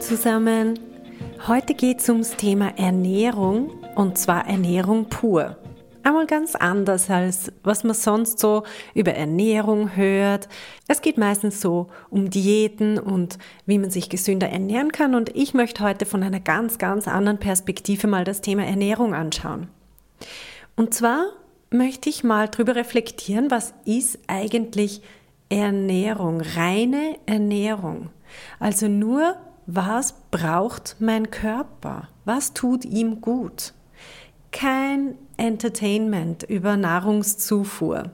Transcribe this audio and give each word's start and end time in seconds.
Zusammen. 0.00 0.78
Heute 1.46 1.74
geht 1.74 2.00
es 2.00 2.08
ums 2.08 2.34
Thema 2.36 2.78
Ernährung 2.78 3.70
und 3.96 4.16
zwar 4.16 4.48
Ernährung 4.48 5.10
pur. 5.10 5.58
Einmal 6.02 6.26
ganz 6.26 6.54
anders 6.54 7.10
als 7.10 7.52
was 7.62 7.84
man 7.84 7.94
sonst 7.94 8.38
so 8.38 8.64
über 8.94 9.12
Ernährung 9.12 9.94
hört. 9.96 10.48
Es 10.88 11.02
geht 11.02 11.18
meistens 11.18 11.60
so 11.60 11.88
um 12.08 12.30
Diäten 12.30 12.98
und 12.98 13.38
wie 13.66 13.78
man 13.78 13.90
sich 13.90 14.08
gesünder 14.08 14.48
ernähren 14.48 14.90
kann 14.90 15.14
und 15.14 15.36
ich 15.36 15.52
möchte 15.52 15.84
heute 15.84 16.06
von 16.06 16.22
einer 16.22 16.40
ganz, 16.40 16.78
ganz 16.78 17.06
anderen 17.06 17.38
Perspektive 17.38 18.06
mal 18.06 18.24
das 18.24 18.40
Thema 18.40 18.64
Ernährung 18.64 19.12
anschauen. 19.12 19.68
Und 20.76 20.94
zwar 20.94 21.26
möchte 21.70 22.08
ich 22.08 22.24
mal 22.24 22.48
drüber 22.48 22.74
reflektieren, 22.74 23.50
was 23.50 23.74
ist 23.84 24.18
eigentlich 24.28 25.02
Ernährung, 25.50 26.40
reine 26.40 27.18
Ernährung. 27.26 28.08
Also 28.58 28.88
nur, 28.88 29.36
was 29.74 30.14
braucht 30.30 30.96
mein 30.98 31.30
Körper? 31.30 32.08
Was 32.24 32.54
tut 32.54 32.84
ihm 32.84 33.20
gut? 33.20 33.74
kein 34.52 35.16
Entertainment 35.36 36.42
über 36.42 36.76
Nahrungszufuhr. 36.76 38.10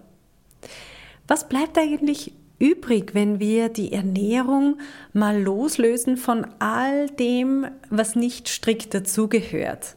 Was 1.26 1.48
bleibt 1.48 1.78
eigentlich 1.78 2.32
übrig, 2.58 3.14
wenn 3.14 3.40
wir 3.40 3.68
die 3.68 3.92
Ernährung 3.92 4.78
mal 5.12 5.40
loslösen 5.40 6.16
von 6.16 6.46
all 6.58 7.08
dem, 7.10 7.66
was 7.90 8.16
nicht 8.16 8.48
strikt 8.48 8.94
dazugehört? 8.94 9.96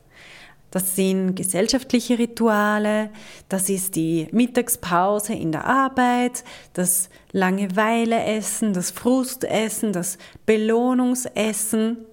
Das 0.72 0.96
sind 0.96 1.36
gesellschaftliche 1.36 2.20
Rituale, 2.20 3.10
das 3.48 3.70
ist 3.70 3.96
die 3.96 4.28
Mittagspause 4.32 5.34
in 5.34 5.52
der 5.52 5.66
Arbeit, 5.66 6.44
das 6.74 7.10
Langeweileessen, 7.32 8.74
das 8.74 8.92
Frustessen, 8.92 9.94
das 9.94 10.20
Belohnungsessen. 10.46 12.06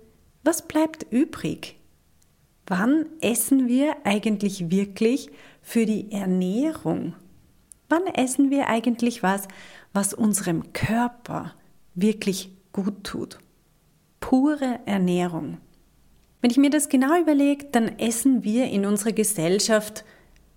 Was 0.43 0.67
bleibt 0.67 1.07
übrig? 1.11 1.79
Wann 2.67 3.07
essen 3.21 3.69
wir 3.69 3.95
eigentlich 4.05 4.71
wirklich 4.71 5.31
für 5.61 5.85
die 5.85 6.11
Ernährung? 6.11 7.15
Wann 7.89 8.07
essen 8.07 8.51
wir 8.51 8.69
eigentlich 8.69 9.23
was, 9.23 9.47
was 9.93 10.15
unserem 10.15 10.73
Körper 10.73 11.53
wirklich 11.95 12.51
gut 12.73 13.05
tut? 13.05 13.39
Pure 14.19 14.81
Ernährung. 14.87 15.59
Wenn 16.41 16.51
ich 16.51 16.59
mir 16.59 16.71
das 16.71 16.89
genau 16.89 17.19
überlege, 17.21 17.67
dann 17.73 17.99
essen 17.99 18.45
wir 18.45 18.67
in 18.67 18.87
unserer 18.87 19.13
Gesellschaft 19.13 20.05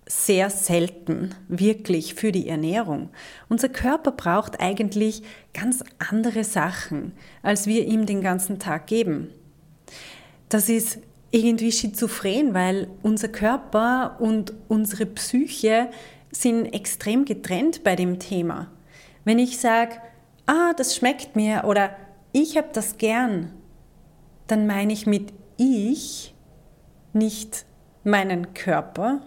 sehr 0.06 0.50
selten 0.50 1.34
wirklich 1.48 2.14
für 2.14 2.32
die 2.32 2.48
Ernährung. 2.48 3.10
Unser 3.48 3.68
Körper 3.68 4.10
braucht 4.10 4.60
eigentlich 4.60 5.22
ganz 5.54 5.84
andere 5.98 6.42
Sachen, 6.42 7.12
als 7.42 7.66
wir 7.66 7.86
ihm 7.86 8.06
den 8.06 8.20
ganzen 8.20 8.58
Tag 8.58 8.88
geben. 8.88 9.30
Das 10.48 10.68
ist 10.68 10.98
irgendwie 11.30 11.70
schizophren, 11.70 12.54
weil 12.54 12.88
unser 13.02 13.28
Körper 13.28 14.16
und 14.18 14.52
unsere 14.68 15.06
Psyche 15.06 15.90
sind 16.32 16.66
extrem 16.66 17.24
getrennt 17.24 17.84
bei 17.84 17.94
dem 17.94 18.18
Thema. 18.18 18.68
Wenn 19.24 19.38
ich 19.38 19.58
sage, 19.58 19.92
ah, 20.46 20.72
das 20.76 20.96
schmeckt 20.96 21.36
mir 21.36 21.64
oder 21.66 21.96
ich 22.32 22.56
habe 22.56 22.68
das 22.72 22.98
gern, 22.98 23.52
dann 24.48 24.66
meine 24.66 24.92
ich 24.92 25.06
mit 25.06 25.32
ich 25.60 26.34
nicht 27.12 27.66
meinen 28.02 28.54
Körper. 28.54 29.20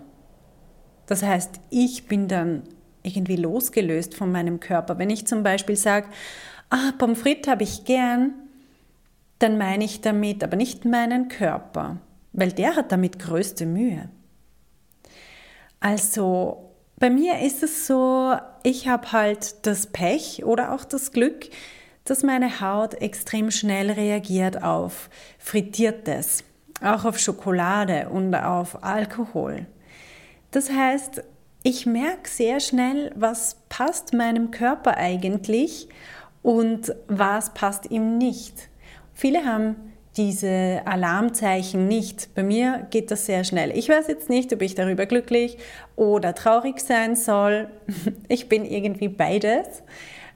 Das 1.06 1.22
heißt, 1.22 1.62
ich 1.70 2.08
bin 2.08 2.28
dann 2.28 2.64
irgendwie 3.04 3.36
losgelöst 3.36 4.16
von 4.16 4.32
meinem 4.32 4.60
Körper. 4.60 4.98
Wenn 4.98 5.12
ich 5.12 5.28
zum 5.28 5.44
Beispiel 5.44 5.76
sage, 5.76 6.08
ah, 6.70 6.92
Pommes 6.98 7.20
frites 7.20 7.48
habe 7.52 7.64
ich 7.64 7.86
gern, 7.86 8.34
dann 9.38 9.58
meine 9.58 9.84
ich 9.84 10.02
damit 10.02 10.44
aber 10.44 10.56
nicht 10.56 10.86
meinen 10.86 11.28
Körper, 11.28 11.98
weil 12.32 12.52
der 12.52 12.76
hat 12.76 12.92
damit 12.92 13.20
größte 13.20 13.66
Mühe. 13.66 14.10
Also 15.80 16.72
bei 16.98 17.10
mir 17.10 17.42
ist 17.42 17.62
es 17.62 17.86
so, 17.86 18.34
ich 18.64 18.88
habe 18.88 19.12
halt 19.12 19.68
das 19.68 19.88
Pech 19.88 20.46
oder 20.46 20.74
auch 20.74 20.86
das 20.86 21.12
Glück, 21.12 21.50
dass 22.06 22.24
meine 22.24 22.60
Haut 22.60 22.96
extrem 22.96 23.52
schnell 23.52 23.92
reagiert 23.92 24.64
auf 24.64 25.10
Frittiertes, 25.40 26.44
auch 26.82 27.06
auf 27.06 27.18
Schokolade 27.18 28.10
und 28.10 28.36
auf 28.36 28.84
Alkohol. 28.84 29.66
Das 30.52 30.70
heißt, 30.70 31.24
ich 31.64 31.86
merke 31.86 32.30
sehr 32.30 32.60
schnell, 32.60 33.12
was 33.16 33.58
passt 33.70 34.14
meinem 34.14 34.52
Körper 34.52 34.98
eigentlich 34.98 35.88
und 36.42 36.94
was 37.08 37.54
passt 37.54 37.90
ihm 37.90 38.18
nicht. 38.18 38.70
Viele 39.14 39.46
haben 39.46 39.76
diese 40.18 40.82
Alarmzeichen 40.86 41.88
nicht. 41.88 42.36
Bei 42.36 42.44
mir 42.44 42.86
geht 42.92 43.10
das 43.12 43.26
sehr 43.26 43.44
schnell. 43.44 43.76
Ich 43.76 43.90
weiß 43.90 44.08
jetzt 44.08 44.30
nicht, 44.30 44.54
ob 44.54 44.62
ich 44.62 44.76
darüber 44.76 45.06
glücklich 45.06 45.58
oder 45.96 46.36
traurig 46.36 46.80
sein 46.80 47.16
soll. 47.16 47.70
Ich 48.28 48.50
bin 48.50 48.66
irgendwie 48.66 49.08
beides, 49.08 49.84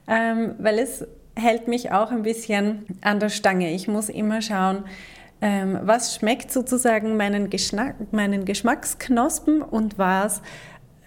ähm, 0.08 0.54
weil 0.58 0.78
es 0.78 1.06
hält 1.38 1.68
mich 1.68 1.92
auch 1.92 2.10
ein 2.10 2.22
bisschen 2.22 2.86
an 3.00 3.20
der 3.20 3.28
Stange. 3.28 3.72
Ich 3.72 3.88
muss 3.88 4.08
immer 4.08 4.42
schauen, 4.42 4.84
ähm, 5.40 5.78
was 5.82 6.16
schmeckt 6.16 6.52
sozusagen 6.52 7.16
meinen, 7.16 7.48
Geschmack, 7.48 8.12
meinen 8.12 8.44
Geschmacksknospen 8.44 9.62
und 9.62 9.98
was 9.98 10.42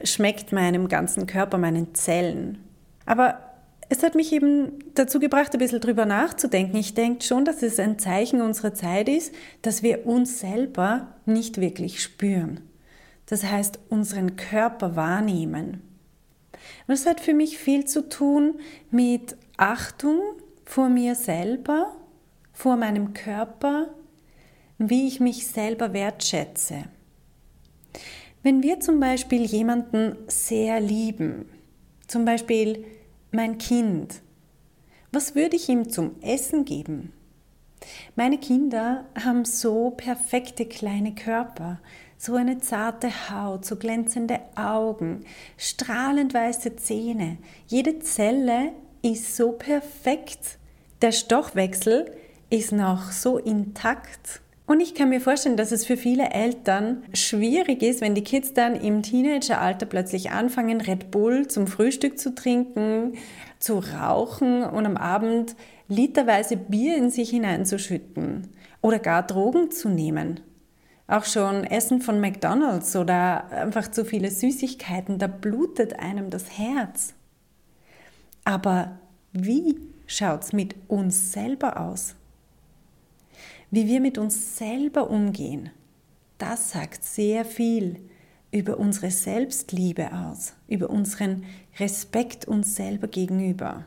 schmeckt 0.03 0.52
meinem 0.52 0.88
ganzen 0.88 1.28
Körper, 1.28 1.58
meinen 1.58 1.94
Zellen. 1.94 2.58
Aber 3.06 3.40
es 3.90 4.03
hat 4.03 4.16
mich 4.16 4.31
eben 4.31 4.80
dazu 4.96 5.20
gebracht, 5.20 5.52
ein 5.52 5.59
bisschen 5.59 5.81
drüber 5.81 6.06
nachzudenken. 6.06 6.78
Ich 6.78 6.94
denke 6.94 7.24
schon, 7.24 7.44
dass 7.44 7.62
es 7.62 7.78
ein 7.78 8.00
Zeichen 8.00 8.41
unserer 8.41 8.74
Zeit 8.74 9.09
ist, 9.09 9.36
dass 9.62 9.84
wir 9.84 10.08
uns 10.08 10.40
selber 10.40 11.08
nicht 11.25 11.59
wirklich 11.59 12.02
spüren. 12.02 12.62
Das 13.25 13.44
heißt, 13.44 13.80
unseren 13.90 14.38
Körper 14.38 14.96
wahrnehmen. 14.96 15.81
Und 16.88 16.94
es 16.94 17.06
hat 17.06 17.20
für 17.20 17.34
mich 17.34 17.58
viel 17.58 17.86
zu 17.86 18.08
tun 18.08 18.59
mit 18.91 19.36
Achtung 19.61 20.19
vor 20.66 20.89
mir 20.89 21.13
selber, 21.13 21.95
vor 22.51 22.77
meinem 22.77 23.13
Körper, 23.13 23.94
wie 24.79 25.07
ich 25.07 25.19
mich 25.19 25.45
selber 25.45 25.94
wertschätze. 25.94 26.85
Wenn 28.41 28.63
wir 28.63 28.79
zum 28.79 28.99
Beispiel 28.99 29.45
jemanden 29.45 30.17
sehr 30.25 30.79
lieben, 30.79 31.45
zum 32.07 32.25
Beispiel 32.25 32.85
mein 33.29 33.59
Kind, 33.59 34.23
was 35.11 35.35
würde 35.35 35.57
ich 35.57 35.69
ihm 35.69 35.91
zum 35.91 36.19
Essen 36.23 36.66
geben? 36.66 37.13
Meine 38.16 38.39
Kinder 38.39 39.05
haben 39.23 39.45
so 39.45 39.91
perfekte 39.91 40.66
kleine 40.66 41.13
Körper, 41.13 41.79
so 42.17 42.33
eine 42.33 42.57
zarte 42.57 43.29
Haut, 43.29 43.64
so 43.66 43.75
glänzende 43.75 44.40
Augen, 44.55 45.23
strahlend 45.55 46.34
weiße 46.34 46.78
Zähne. 46.78 47.37
Jede 47.67 47.99
Zelle 47.99 48.72
ist 49.02 49.36
so 49.36 49.52
perfekt. 49.52 50.58
Der 51.02 51.12
Stoffwechsel 51.12 52.12
ist 52.50 52.72
noch 52.72 53.12
so 53.12 53.38
intakt. 53.38 54.42
Und 54.68 54.80
ich 54.80 54.96
kann 54.96 55.09
mir 55.09 55.20
vorstellen, 55.20 55.58
dass 55.58 55.72
es 55.72 55.86
für 55.86 55.98
viele 55.98 56.30
Eltern 56.30 57.03
schwierig 57.14 57.82
ist, 57.82 58.00
wenn 58.00 58.16
die 58.16 58.24
Kids 58.24 58.53
dann 58.53 58.76
im 58.76 59.02
Teenageralter 59.03 59.86
plötzlich 59.86 60.32
anfangen, 60.32 60.80
Red 60.80 61.12
Bull 61.12 61.48
zum 61.48 61.68
Frühstück 61.68 62.18
zu 62.20 62.34
trinken, 62.36 63.18
zu 63.59 63.80
rauchen 63.80 64.64
und 64.64 64.86
am 64.86 64.96
Abend 64.98 65.56
literweise 65.88 66.56
Bier 66.56 66.96
in 66.96 67.09
sich 67.09 67.32
hineinzuschütten 67.32 68.48
oder 68.82 69.00
gar 69.00 69.24
Drogen 69.24 69.72
zu 69.72 69.90
nehmen. 69.90 70.40
Auch 71.08 71.26
schon 71.26 71.66
Essen 71.66 72.02
von 72.02 72.22
McDonald's 72.22 72.96
oder 72.96 73.52
einfach 73.52 73.92
zu 73.92 74.06
viele 74.06 74.32
Süßigkeiten, 74.32 75.20
da 75.20 75.28
blutet 75.28 76.00
einem 76.00 76.30
das 76.30 76.58
Herz. 76.58 77.14
Aber 78.52 79.00
wie 79.32 79.80
schaut's 80.08 80.52
mit 80.52 80.76
uns 80.90 81.32
selber 81.32 81.80
aus? 81.80 82.16
Wie 83.70 83.88
wir 83.88 84.02
mit 84.02 84.18
uns 84.18 84.58
selber 84.58 85.09
umgehen, 85.09 85.70
das 86.38 86.72
sagt 86.72 87.06
sehr 87.06 87.46
viel 87.46 88.02
über 88.52 88.78
unsere 88.78 89.09
Selbstliebe 89.09 90.12
aus, 90.12 90.53
über 90.68 90.90
unseren 90.90 91.46
Respekt 91.80 92.44
uns 92.44 92.76
selber 92.76 93.08
gegenüber, 93.08 93.86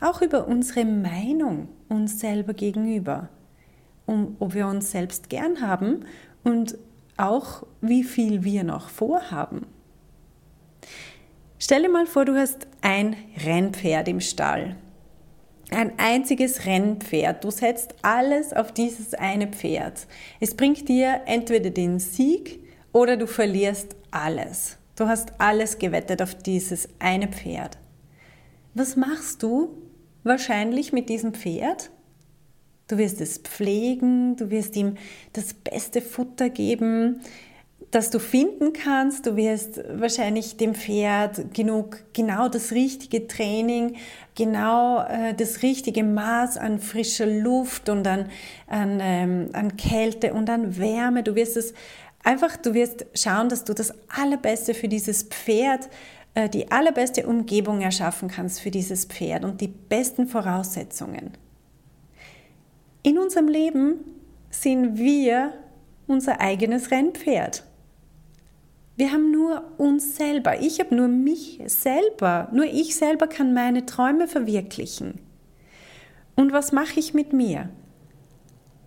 auch 0.00 0.22
über 0.22 0.48
unsere 0.48 0.84
Meinung 0.84 1.68
uns 1.88 2.18
selber 2.18 2.54
gegenüber, 2.54 3.28
um, 4.06 4.34
ob 4.40 4.54
wir 4.54 4.66
uns 4.66 4.90
selbst 4.90 5.30
gern 5.30 5.60
haben 5.60 6.04
und 6.42 6.76
auch 7.16 7.64
wie 7.80 8.02
viel 8.02 8.42
wir 8.42 8.64
noch 8.64 8.88
vorhaben. 8.88 9.66
Stell 11.64 11.82
dir 11.82 11.88
mal 11.88 12.06
vor, 12.06 12.24
du 12.24 12.34
hast 12.34 12.66
ein 12.80 13.14
Rennpferd 13.44 14.08
im 14.08 14.18
Stall. 14.18 14.74
Ein 15.70 15.96
einziges 15.96 16.66
Rennpferd. 16.66 17.44
Du 17.44 17.52
setzt 17.52 17.94
alles 18.02 18.52
auf 18.52 18.72
dieses 18.72 19.14
eine 19.14 19.46
Pferd. 19.46 20.08
Es 20.40 20.56
bringt 20.56 20.88
dir 20.88 21.20
entweder 21.26 21.70
den 21.70 22.00
Sieg 22.00 22.58
oder 22.90 23.16
du 23.16 23.28
verlierst 23.28 23.94
alles. 24.10 24.76
Du 24.96 25.06
hast 25.06 25.40
alles 25.40 25.78
gewettet 25.78 26.20
auf 26.20 26.34
dieses 26.34 26.88
eine 26.98 27.28
Pferd. 27.28 27.78
Was 28.74 28.96
machst 28.96 29.44
du 29.44 29.68
wahrscheinlich 30.24 30.92
mit 30.92 31.08
diesem 31.08 31.32
Pferd? 31.32 31.92
Du 32.88 32.98
wirst 32.98 33.20
es 33.20 33.38
pflegen, 33.38 34.34
du 34.34 34.50
wirst 34.50 34.74
ihm 34.74 34.96
das 35.32 35.54
beste 35.54 36.02
Futter 36.02 36.50
geben, 36.50 37.20
das 37.92 38.08
du 38.08 38.18
finden 38.18 38.72
kannst. 38.72 39.26
Du 39.26 39.36
wirst 39.36 39.80
wahrscheinlich 39.86 40.56
dem 40.56 40.74
Pferd 40.74 41.54
genug, 41.54 42.02
genau 42.14 42.48
das 42.48 42.72
richtige 42.72 43.28
Training, 43.28 43.96
genau 44.34 45.02
äh, 45.02 45.34
das 45.34 45.62
richtige 45.62 46.02
Maß 46.02 46.56
an 46.56 46.80
frischer 46.80 47.26
Luft 47.26 47.90
und 47.90 48.06
an, 48.06 48.30
an, 48.66 48.98
ähm, 49.00 49.50
an 49.52 49.76
Kälte 49.76 50.32
und 50.32 50.48
an 50.48 50.78
Wärme. 50.78 51.22
Du 51.22 51.34
wirst 51.34 51.58
es 51.58 51.74
einfach, 52.24 52.56
du 52.56 52.72
wirst 52.72 53.04
schauen, 53.14 53.50
dass 53.50 53.64
du 53.64 53.74
das 53.74 53.92
Allerbeste 54.08 54.72
für 54.72 54.88
dieses 54.88 55.24
Pferd, 55.24 55.90
äh, 56.32 56.48
die 56.48 56.70
allerbeste 56.70 57.26
Umgebung 57.26 57.82
erschaffen 57.82 58.28
kannst 58.28 58.62
für 58.62 58.70
dieses 58.70 59.04
Pferd 59.04 59.44
und 59.44 59.60
die 59.60 59.68
besten 59.68 60.26
Voraussetzungen. 60.26 61.32
In 63.02 63.18
unserem 63.18 63.48
Leben 63.48 63.96
sind 64.48 64.96
wir 64.96 65.52
unser 66.06 66.40
eigenes 66.40 66.90
Rennpferd. 66.90 67.64
Wir 68.96 69.12
haben 69.12 69.30
nur 69.30 69.72
uns 69.78 70.16
selber. 70.16 70.60
Ich 70.60 70.78
habe 70.78 70.94
nur 70.94 71.08
mich 71.08 71.60
selber. 71.66 72.48
Nur 72.52 72.66
ich 72.66 72.94
selber 72.94 73.26
kann 73.26 73.54
meine 73.54 73.86
Träume 73.86 74.28
verwirklichen. 74.28 75.18
Und 76.34 76.52
was 76.52 76.72
mache 76.72 76.98
ich 76.98 77.14
mit 77.14 77.32
mir? 77.32 77.70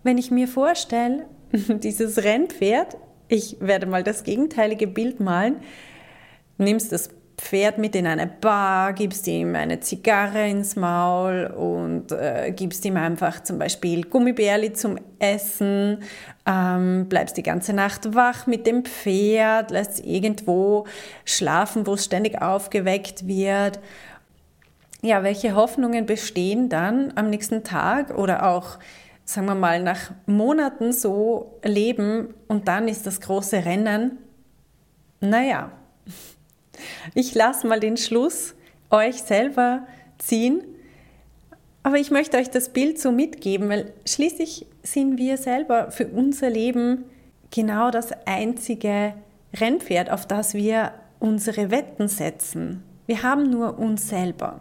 Wenn 0.02 0.18
ich 0.18 0.30
mir 0.30 0.48
vorstelle, 0.48 1.26
dieses 1.52 2.22
Rennpferd, 2.22 2.96
ich 3.28 3.56
werde 3.60 3.86
mal 3.86 4.04
das 4.04 4.22
gegenteilige 4.22 4.86
Bild 4.86 5.18
malen, 5.18 5.56
nimmst 6.58 6.92
das 6.92 7.10
Pferd 7.36 7.76
mit 7.76 7.94
in 7.94 8.06
eine 8.06 8.26
Bar, 8.26 8.94
gibst 8.94 9.26
ihm 9.26 9.54
eine 9.56 9.80
Zigarre 9.80 10.48
ins 10.48 10.74
Maul 10.74 11.46
und 11.46 12.10
äh, 12.10 12.50
gibst 12.50 12.84
ihm 12.86 12.96
einfach 12.96 13.42
zum 13.42 13.58
Beispiel 13.58 14.04
Gummibärli 14.04 14.72
zum 14.72 14.98
Essen, 15.18 16.02
ähm, 16.46 17.06
bleibst 17.08 17.36
die 17.36 17.42
ganze 17.42 17.74
Nacht 17.74 18.14
wach 18.14 18.46
mit 18.46 18.66
dem 18.66 18.84
Pferd, 18.84 19.70
lässt 19.70 19.92
es 19.92 20.00
irgendwo 20.00 20.86
schlafen, 21.26 21.86
wo 21.86 21.94
es 21.94 22.06
ständig 22.06 22.40
aufgeweckt 22.40 23.26
wird. 23.26 23.80
Ja, 25.02 25.22
welche 25.22 25.54
Hoffnungen 25.54 26.06
bestehen 26.06 26.70
dann 26.70 27.12
am 27.16 27.28
nächsten 27.28 27.64
Tag 27.64 28.16
oder 28.16 28.46
auch, 28.46 28.78
sagen 29.26 29.46
wir 29.46 29.54
mal, 29.54 29.82
nach 29.82 30.12
Monaten 30.24 30.92
so 30.92 31.58
leben 31.62 32.32
und 32.48 32.66
dann 32.66 32.88
ist 32.88 33.06
das 33.06 33.20
große 33.20 33.66
Rennen? 33.66 34.18
Naja, 35.20 35.70
ich 37.14 37.34
lasse 37.34 37.66
mal 37.66 37.80
den 37.80 37.96
Schluss 37.96 38.54
euch 38.90 39.22
selber 39.22 39.86
ziehen. 40.18 40.62
Aber 41.82 41.96
ich 41.98 42.10
möchte 42.10 42.36
euch 42.36 42.50
das 42.50 42.70
Bild 42.70 42.98
so 42.98 43.12
mitgeben, 43.12 43.68
weil 43.68 43.92
schließlich 44.06 44.66
sind 44.82 45.18
wir 45.18 45.36
selber 45.36 45.90
für 45.90 46.08
unser 46.08 46.50
Leben 46.50 47.04
genau 47.50 47.90
das 47.90 48.10
einzige 48.26 49.14
Rennpferd, 49.54 50.10
auf 50.10 50.26
das 50.26 50.54
wir 50.54 50.92
unsere 51.20 51.70
Wetten 51.70 52.08
setzen. 52.08 52.82
Wir 53.06 53.22
haben 53.22 53.50
nur 53.50 53.78
uns 53.78 54.08
selber. 54.08 54.60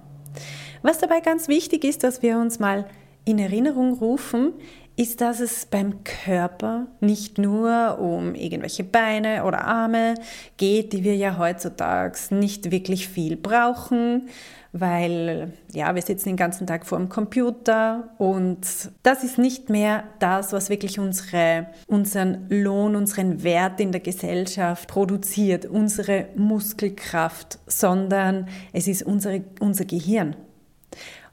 Was 0.84 1.00
dabei 1.00 1.20
ganz 1.20 1.48
wichtig 1.48 1.84
ist, 1.84 2.04
dass 2.04 2.22
wir 2.22 2.38
uns 2.38 2.60
mal 2.60 2.86
in 3.26 3.40
Erinnerung 3.40 3.94
rufen, 3.94 4.54
ist, 4.98 5.20
dass 5.22 5.40
es 5.40 5.66
beim 5.66 6.04
Körper 6.04 6.88
nicht 7.02 7.38
nur 7.38 8.00
um 8.00 8.34
irgendwelche 8.34 8.84
Beine 8.84 9.44
oder 9.44 9.66
Arme 9.66 10.16
geht, 10.58 10.94
die 10.94 11.04
wir 11.04 11.16
ja 11.16 11.38
heutzutage 11.38 12.18
nicht 12.30 12.72
wirklich 12.72 13.10
viel 13.10 13.36
brauchen, 13.36 14.30
weil 14.72 15.54
ja, 15.72 15.96
wir 15.96 16.02
sitzen 16.02 16.30
den 16.30 16.38
ganzen 16.38 16.68
Tag 16.68 16.86
vor 16.86 16.98
dem 16.98 17.10
Computer 17.10 18.10
und 18.18 18.60
das 19.04 19.24
ist 19.24 19.38
nicht 19.38 19.70
mehr 19.70 20.06
das, 20.20 20.54
was 20.54 20.70
wirklich 20.70 21.00
unsere, 21.00 21.68
unseren 21.88 22.48
Lohn, 22.50 22.96
unseren 22.96 23.44
Wert 23.44 23.80
in 23.80 23.92
der 23.92 24.02
Gesellschaft 24.02 24.90
produziert, 24.90 25.66
unsere 25.66 26.28
Muskelkraft, 26.36 27.60
sondern 27.68 28.48
es 28.72 28.88
ist 28.88 29.04
unsere, 29.04 29.44
unser 29.60 29.86
Gehirn. 29.86 30.36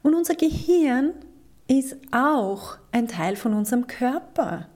Und 0.03 0.15
unser 0.15 0.35
Gehirn 0.35 1.13
ist 1.67 1.95
auch 2.11 2.77
ein 2.91 3.07
Teil 3.07 3.35
von 3.35 3.53
unserem 3.53 3.87
Körper. 3.87 4.67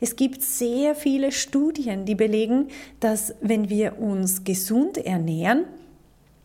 Es 0.00 0.16
gibt 0.16 0.42
sehr 0.42 0.94
viele 0.94 1.32
Studien, 1.32 2.04
die 2.04 2.14
belegen, 2.14 2.68
dass 3.00 3.34
wenn 3.40 3.68
wir 3.68 3.98
uns 3.98 4.44
gesund 4.44 4.98
ernähren, 4.98 5.64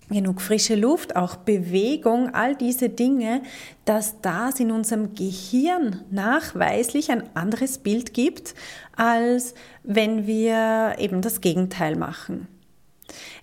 genug 0.09 0.41
frische 0.41 0.75
Luft, 0.75 1.15
auch 1.15 1.35
Bewegung, 1.35 2.33
all 2.33 2.55
diese 2.55 2.89
Dinge, 2.89 3.41
dass 3.85 4.21
das 4.21 4.59
in 4.59 4.71
unserem 4.71 5.15
Gehirn 5.15 6.01
nachweislich 6.11 7.09
ein 7.09 7.23
anderes 7.35 7.79
Bild 7.79 8.13
gibt, 8.13 8.53
als 8.95 9.55
wenn 9.83 10.27
wir 10.27 10.95
eben 10.99 11.21
das 11.21 11.41
Gegenteil 11.41 11.95
machen. 11.95 12.47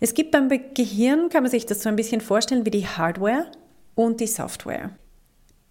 Es 0.00 0.14
gibt 0.14 0.30
beim 0.30 0.48
Gehirn, 0.48 1.28
kann 1.28 1.42
man 1.42 1.50
sich 1.50 1.66
das 1.66 1.82
so 1.82 1.88
ein 1.88 1.96
bisschen 1.96 2.20
vorstellen, 2.20 2.66
wie 2.66 2.70
die 2.70 2.86
Hardware 2.86 3.46
und 3.94 4.20
die 4.20 4.26
Software. 4.26 4.90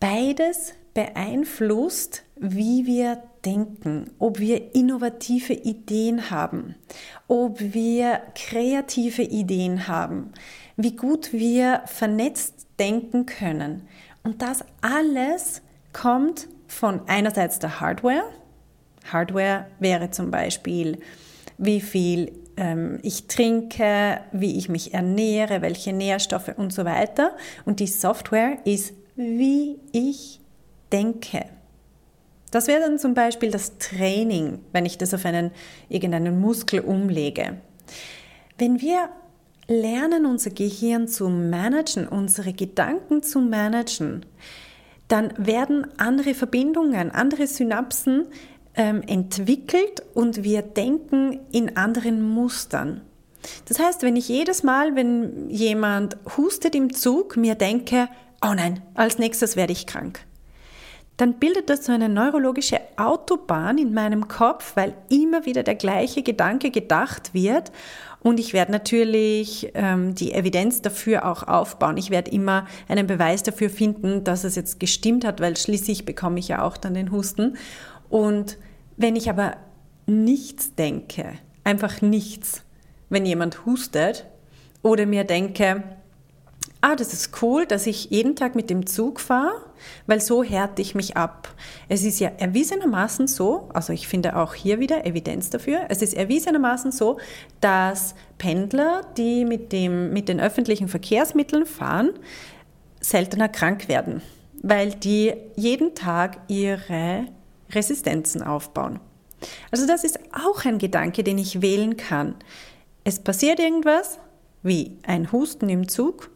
Beides 0.01 0.73
beeinflusst, 0.95 2.23
wie 2.35 2.87
wir 2.87 3.21
denken, 3.45 4.09
ob 4.17 4.39
wir 4.39 4.73
innovative 4.73 5.53
Ideen 5.53 6.31
haben, 6.31 6.73
ob 7.27 7.59
wir 7.59 8.23
kreative 8.33 9.21
Ideen 9.21 9.87
haben, 9.87 10.31
wie 10.75 10.95
gut 10.95 11.31
wir 11.33 11.83
vernetzt 11.85 12.65
denken 12.79 13.27
können. 13.27 13.87
Und 14.23 14.41
das 14.41 14.65
alles 14.81 15.61
kommt 15.93 16.47
von 16.67 17.01
einerseits 17.07 17.59
der 17.59 17.79
Hardware. 17.79 18.23
Hardware 19.11 19.67
wäre 19.77 20.09
zum 20.09 20.31
Beispiel, 20.31 20.97
wie 21.59 21.79
viel 21.79 22.31
ähm, 22.57 22.97
ich 23.03 23.27
trinke, 23.27 24.21
wie 24.31 24.57
ich 24.57 24.67
mich 24.67 24.95
ernähre, 24.95 25.61
welche 25.61 25.93
Nährstoffe 25.93 26.53
und 26.57 26.73
so 26.73 26.85
weiter. 26.85 27.37
Und 27.65 27.79
die 27.79 27.87
Software 27.87 28.57
ist 28.65 28.93
wie 29.21 29.79
ich 29.91 30.41
denke. 30.91 31.45
Das 32.51 32.67
wäre 32.67 32.81
dann 32.81 32.99
zum 32.99 33.13
Beispiel 33.13 33.49
das 33.49 33.77
Training, 33.77 34.59
wenn 34.73 34.85
ich 34.85 34.97
das 34.97 35.13
auf 35.13 35.25
einen, 35.25 35.51
irgendeinen 35.87 36.39
Muskel 36.39 36.81
umlege. 36.81 37.57
Wenn 38.57 38.81
wir 38.81 39.09
lernen, 39.67 40.25
unser 40.25 40.49
Gehirn 40.49 41.07
zu 41.07 41.29
managen, 41.29 42.07
unsere 42.07 42.51
Gedanken 42.51 43.23
zu 43.23 43.39
managen, 43.39 44.25
dann 45.07 45.33
werden 45.37 45.87
andere 45.97 46.33
Verbindungen, 46.33 47.11
andere 47.11 47.47
Synapsen 47.47 48.27
ähm, 48.75 49.01
entwickelt 49.01 50.03
und 50.13 50.43
wir 50.43 50.61
denken 50.61 51.39
in 51.51 51.77
anderen 51.77 52.21
Mustern. 52.21 53.01
Das 53.65 53.79
heißt, 53.79 54.03
wenn 54.03 54.15
ich 54.15 54.29
jedes 54.29 54.63
Mal, 54.63 54.95
wenn 54.95 55.49
jemand 55.49 56.17
hustet 56.37 56.75
im 56.75 56.93
Zug, 56.93 57.37
mir 57.37 57.55
denke, 57.55 58.07
oh 58.43 58.53
nein, 58.53 58.81
als 58.93 59.17
nächstes 59.17 59.55
werde 59.55 59.73
ich 59.73 59.87
krank. 59.87 60.25
Dann 61.17 61.35
bildet 61.35 61.69
das 61.69 61.85
so 61.85 61.91
eine 61.91 62.09
neurologische 62.09 62.79
Autobahn 62.97 63.77
in 63.77 63.93
meinem 63.93 64.27
Kopf, 64.27 64.75
weil 64.75 64.95
immer 65.09 65.45
wieder 65.45 65.61
der 65.61 65.75
gleiche 65.75 66.23
Gedanke 66.23 66.71
gedacht 66.71 67.33
wird. 67.33 67.71
Und 68.23 68.39
ich 68.39 68.53
werde 68.53 68.71
natürlich 68.71 69.71
ähm, 69.75 70.15
die 70.15 70.33
Evidenz 70.33 70.81
dafür 70.81 71.25
auch 71.29 71.43
aufbauen. 71.43 71.97
Ich 71.97 72.09
werde 72.09 72.31
immer 72.31 72.65
einen 72.87 73.07
Beweis 73.07 73.43
dafür 73.43 73.69
finden, 73.69 74.23
dass 74.23 74.43
es 74.43 74.55
jetzt 74.55 74.79
gestimmt 74.79 75.25
hat, 75.25 75.41
weil 75.41 75.57
schließlich 75.57 76.05
bekomme 76.05 76.39
ich 76.39 76.47
ja 76.47 76.63
auch 76.63 76.77
dann 76.77 76.93
den 76.95 77.11
Husten. 77.11 77.57
Und 78.09 78.57
wenn 78.97 79.15
ich 79.15 79.29
aber 79.29 79.57
nichts 80.07 80.75
denke, 80.75 81.33
einfach 81.63 82.01
nichts, 82.01 82.63
wenn 83.09 83.25
jemand 83.25 83.65
hustet 83.65 84.25
oder 84.81 85.05
mir 85.05 85.23
denke, 85.23 85.83
ah, 86.81 86.95
das 86.95 87.13
ist 87.13 87.41
cool, 87.41 87.65
dass 87.65 87.87
ich 87.87 88.09
jeden 88.09 88.35
Tag 88.35 88.55
mit 88.55 88.69
dem 88.69 88.85
Zug 88.85 89.19
fahre, 89.19 89.53
weil 90.07 90.19
so 90.19 90.43
härte 90.43 90.81
ich 90.81 90.95
mich 90.95 91.15
ab. 91.15 91.53
Es 91.87 92.03
ist 92.03 92.19
ja 92.19 92.29
erwiesenermaßen 92.37 93.27
so, 93.27 93.69
also 93.73 93.93
ich 93.93 94.07
finde 94.07 94.35
auch 94.35 94.53
hier 94.55 94.79
wieder 94.79 95.05
Evidenz 95.05 95.49
dafür, 95.49 95.85
es 95.89 96.01
ist 96.01 96.13
erwiesenermaßen 96.13 96.91
so, 96.91 97.19
dass 97.61 98.15
Pendler, 98.37 99.01
die 99.17 99.45
mit, 99.45 99.71
dem, 99.71 100.11
mit 100.11 100.27
den 100.27 100.39
öffentlichen 100.39 100.87
Verkehrsmitteln 100.87 101.65
fahren, 101.65 102.11
seltener 102.99 103.49
krank 103.49 103.87
werden, 103.87 104.21
weil 104.61 104.93
die 104.93 105.33
jeden 105.55 105.95
Tag 105.95 106.39
ihre 106.47 107.27
Resistenzen 107.71 108.43
aufbauen. 108.43 108.99
Also 109.71 109.87
das 109.87 110.03
ist 110.03 110.19
auch 110.33 110.65
ein 110.65 110.77
Gedanke, 110.77 111.23
den 111.23 111.37
ich 111.37 111.61
wählen 111.61 111.97
kann. 111.97 112.35
Es 113.03 113.19
passiert 113.19 113.59
irgendwas, 113.59 114.19
wie 114.63 114.97
ein 115.03 115.31
Husten 115.31 115.69
im 115.69 115.87
Zug. 115.87 116.29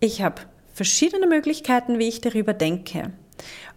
Ich 0.00 0.22
habe 0.22 0.42
verschiedene 0.72 1.26
Möglichkeiten, 1.26 1.98
wie 1.98 2.08
ich 2.08 2.22
darüber 2.22 2.54
denke. 2.54 3.12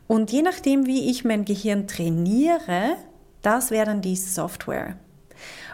Und 0.08 0.32
je 0.32 0.42
nachdem, 0.42 0.86
wie 0.86 1.10
ich 1.10 1.26
mein 1.26 1.44
Gehirn 1.44 1.86
trainiere, 1.86 2.96
das 3.42 3.72
wäre 3.72 3.88
dann 3.88 4.02
die 4.02 4.16
Software. 4.16 4.98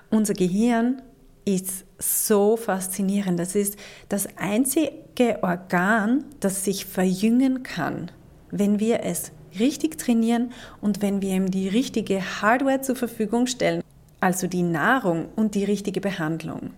Unser 0.10 0.34
Gehirn 0.34 1.04
ist 1.46 1.86
so 2.00 2.58
faszinierend. 2.58 3.40
Das 3.40 3.54
ist 3.54 3.78
das 4.08 4.28
einzige 4.38 5.44
Organ, 5.44 6.26
das 6.40 6.66
sich 6.66 6.86
verjüngen 6.86 7.62
kann, 7.62 8.12
wenn 8.50 8.80
wir 8.80 9.04
es 9.04 9.32
richtig 9.60 10.00
trainieren 10.00 10.52
und 10.82 11.04
wenn 11.04 11.22
wir 11.22 11.36
ihm 11.36 11.52
die 11.52 11.68
richtige 11.68 12.42
Hardware 12.42 12.82
zur 12.82 12.96
Verfügung 12.96 13.46
stellen, 13.46 13.84
also 14.20 14.48
die 14.48 14.64
Nahrung 14.64 15.30
und 15.36 15.54
die 15.54 15.64
richtige 15.64 16.02
Behandlung. 16.02 16.72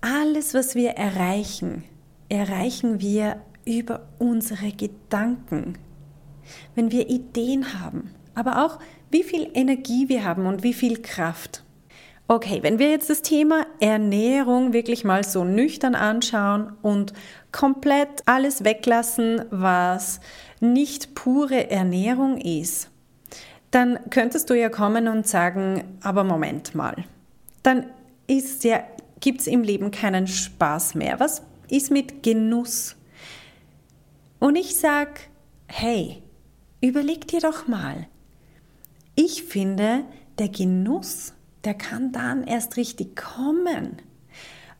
Alles, 0.00 0.54
was 0.54 0.74
wir 0.74 0.90
erreichen, 0.90 1.84
erreichen 2.30 3.00
wir 3.00 3.42
über 3.66 4.08
unsere 4.18 4.72
Gedanken. 4.72 5.76
Wenn 6.74 6.90
wir 6.90 7.10
Ideen 7.10 7.78
haben, 7.78 8.14
aber 8.34 8.64
auch 8.64 8.78
wie 9.10 9.22
viel 9.22 9.50
Energie 9.52 10.08
wir 10.08 10.24
haben 10.24 10.46
und 10.46 10.62
wie 10.62 10.72
viel 10.72 11.02
Kraft. 11.02 11.62
Okay, 12.28 12.60
wenn 12.62 12.78
wir 12.78 12.90
jetzt 12.90 13.10
das 13.10 13.22
Thema 13.22 13.66
Ernährung 13.80 14.72
wirklich 14.72 15.04
mal 15.04 15.24
so 15.24 15.44
nüchtern 15.44 15.96
anschauen 15.96 16.72
und 16.80 17.12
komplett 17.50 18.22
alles 18.26 18.62
weglassen, 18.64 19.44
was 19.50 20.20
nicht 20.60 21.16
pure 21.16 21.70
Ernährung 21.70 22.38
ist, 22.38 22.88
dann 23.72 23.98
könntest 24.10 24.48
du 24.48 24.54
ja 24.54 24.68
kommen 24.68 25.08
und 25.08 25.26
sagen, 25.26 25.98
aber 26.02 26.22
Moment 26.22 26.74
mal, 26.74 27.04
dann 27.64 27.86
ist 28.28 28.62
ja, 28.62 28.84
gibt 29.18 29.40
es 29.40 29.46
im 29.48 29.62
Leben 29.62 29.90
keinen 29.90 30.28
Spaß 30.28 30.94
mehr. 30.94 31.18
Was 31.18 31.42
ist 31.70 31.90
mit 31.90 32.22
Genuss? 32.22 32.96
Und 34.38 34.56
ich 34.56 34.76
sage, 34.76 35.20
hey, 35.66 36.22
überleg 36.80 37.28
dir 37.28 37.40
doch 37.40 37.68
mal. 37.68 38.06
Ich 39.14 39.44
finde, 39.44 40.04
der 40.38 40.48
Genuss 40.48 41.34
der 41.64 41.74
kann 41.74 42.12
dann 42.12 42.44
erst 42.44 42.76
richtig 42.76 43.16
kommen. 43.16 43.96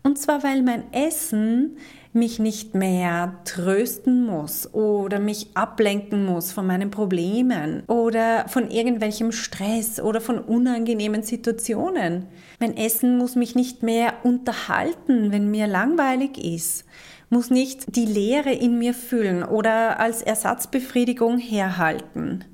Und 0.02 0.18
zwar, 0.18 0.42
weil 0.42 0.62
mein 0.62 0.92
Essen 0.92 1.76
mich 2.12 2.40
nicht 2.40 2.74
mehr 2.74 3.40
trösten 3.44 4.26
muss 4.26 4.74
oder 4.74 5.20
mich 5.20 5.48
ablenken 5.54 6.24
muss 6.24 6.50
von 6.50 6.66
meinen 6.66 6.90
Problemen 6.90 7.84
oder 7.86 8.48
von 8.48 8.70
irgendwelchem 8.70 9.30
Stress 9.30 10.00
oder 10.00 10.20
von 10.20 10.38
unangenehmen 10.38 11.22
Situationen. 11.22 12.26
Mein 12.58 12.76
Essen 12.76 13.16
muss 13.16 13.36
mich 13.36 13.54
nicht 13.54 13.84
mehr 13.84 14.14
unterhalten, 14.24 15.30
wenn 15.30 15.50
mir 15.50 15.68
langweilig 15.68 16.36
ist, 16.38 16.84
muss 17.28 17.50
nicht 17.50 17.94
die 17.94 18.06
Leere 18.06 18.52
in 18.52 18.78
mir 18.78 18.92
füllen 18.92 19.44
oder 19.44 20.00
als 20.00 20.20
Ersatzbefriedigung 20.20 21.38
herhalten. 21.38 22.44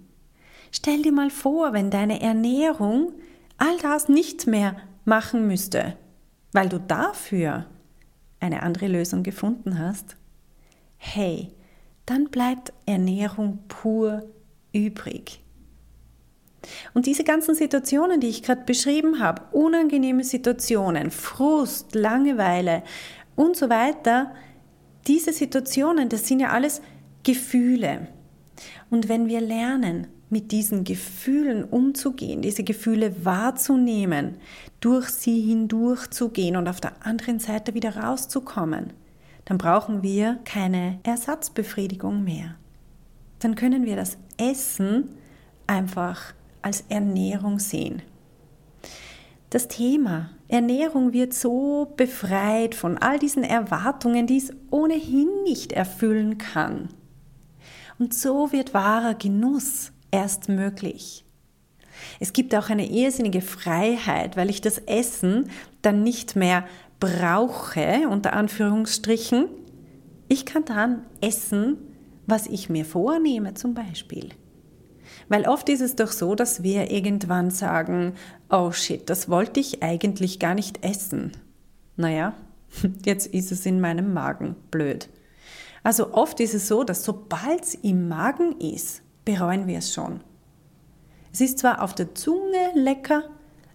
Stell 0.71 1.01
dir 1.01 1.13
mal 1.13 1.31
vor, 1.31 1.73
wenn 1.73 1.91
deine 1.91 2.21
Ernährung 2.21 3.13
all 3.57 3.79
das 3.81 4.11
nicht 4.11 4.47
mehr 4.47 4.77
machen 5.07 5.47
müsste, 5.47 5.97
weil 6.53 6.69
du 6.69 6.79
dafür 6.79 7.65
eine 8.41 8.63
andere 8.63 8.89
Lösung 8.89 9.23
gefunden 9.23 9.79
hast, 9.79 10.17
hey, 10.97 11.51
dann 12.05 12.27
bleibt 12.27 12.73
Ernährung 12.87 13.59
pur 13.69 14.25
übrig. 14.73 15.41
Und 16.95 17.07
diese 17.07 17.25
ganzen 17.25 17.55
Situationen, 17.55 18.21
die 18.21 18.29
ich 18.29 18.43
gerade 18.43 18.65
beschrieben 18.65 19.21
habe, 19.21 19.43
unangenehme 19.53 20.25
Situationen, 20.25 21.11
Frust, 21.11 21.95
Langeweile 21.95 22.83
und 23.37 23.57
so 23.57 23.69
weiter, 23.69 24.35
diese 25.07 25.33
Situationen, 25.33 26.09
das 26.09 26.27
sind 26.27 26.41
ja 26.41 26.51
alles 26.51 26.83
Gefühle. 27.23 28.09
Und 28.91 29.09
wenn 29.09 29.29
wir 29.29 29.41
lernen, 29.41 30.09
mit 30.29 30.51
diesen 30.53 30.85
Gefühlen 30.85 31.65
umzugehen, 31.65 32.43
diese 32.43 32.65
Gefühle 32.65 33.25
wahrzunehmen, 33.25 34.37
durch 34.81 35.09
sie 35.09 35.41
hindurch 35.41 36.11
zu 36.11 36.31
gehen 36.31 36.57
und 36.57 36.69
auf 36.69 36.81
der 36.81 37.07
anderen 37.07 37.39
Seite 37.39 37.75
wieder 37.75 37.97
rauszukommen, 37.97 38.93
dann 39.45 39.59
brauchen 39.59 40.03
wir 40.03 40.41
keine 40.45 40.99
Ersatzbefriedigung 41.05 42.25
mehr. 42.25 42.57
Dann 43.39 43.55
können 43.55 43.85
wir 43.85 43.97
das 43.97 44.19
Essen 44.37 45.11
einfach 45.67 46.35
als 46.63 46.85
Ernährung 46.89 47.59
sehen. 47.59 48.03
Das 49.51 49.69
Thema 49.69 50.31
Ernährung 50.49 51.13
wird 51.13 51.33
so 51.33 51.93
befreit 51.97 52.75
von 52.75 52.99
all 52.99 53.19
diesen 53.19 53.45
Erwartungen, 53.45 54.27
die 54.27 54.39
es 54.39 54.53
ohnehin 54.71 55.29
nicht 55.45 55.73
erfüllen 55.73 56.39
kann. 56.39 56.89
Und 57.99 58.13
so 58.13 58.53
wird 58.53 58.75
wahrer 58.75 59.15
Genuss 59.15 59.93
erst 60.17 60.49
möglich. 60.49 61.25
Es 62.21 62.33
gibt 62.33 62.55
auch 62.55 62.71
eine 62.71 62.91
irrsinnige 62.91 63.43
Freiheit, 63.43 64.37
weil 64.37 64.49
ich 64.49 64.63
das 64.63 64.79
Essen 64.79 65.51
dann 65.83 66.03
nicht 66.03 66.37
mehr 66.37 66.65
brauche, 67.01 68.09
unter 68.09 68.33
Anführungsstrichen. 68.33 69.49
Ich 70.29 70.47
kann 70.47 70.65
dann 70.65 71.05
essen, 71.21 71.77
was 72.27 72.47
ich 72.47 72.71
mir 72.71 72.85
vornehme 72.87 73.55
zum 73.55 73.75
Beispiel. 73.75 74.31
Weil 75.29 75.47
oft 75.47 75.69
ist 75.69 75.83
es 75.83 75.97
doch 75.97 76.11
so, 76.13 76.35
dass 76.35 76.63
wir 76.63 76.91
irgendwann 76.91 77.51
sagen, 77.51 78.15
oh 78.49 78.73
shit, 78.73 79.09
das 79.11 79.29
wollte 79.29 79.61
ich 79.61 79.83
eigentlich 79.83 80.39
gar 80.39 80.55
nicht 80.55 80.83
essen. 80.83 81.33
Naja, 81.97 82.35
jetzt 83.05 83.27
ist 83.27 83.53
es 83.53 83.67
in 83.67 83.81
meinem 83.81 84.15
Magen 84.15 84.57
blöd. 84.71 85.09
Also 85.83 86.15
oft 86.15 86.41
ist 86.41 86.55
es 86.55 86.69
so, 86.69 86.85
dass 86.85 87.05
sobald 87.05 87.63
es 87.63 87.75
im 87.75 88.09
Magen 88.09 88.59
ist, 88.61 89.03
bereuen 89.27 89.67
wir 89.67 89.79
es 89.79 89.93
schon. 89.93 90.21
Es 91.35 91.43
ist 91.43 91.59
zwar 91.59 91.83
auf 91.83 91.95
der 91.95 92.15
Zunge 92.15 92.71
lecker, 92.73 93.25